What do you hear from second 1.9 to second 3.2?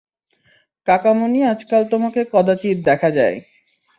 তোমাকে কদাচিৎ দেখা